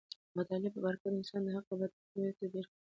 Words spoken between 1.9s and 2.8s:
تر منځ توپیر کولی شي.